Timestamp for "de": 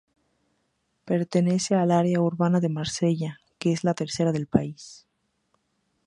2.59-2.69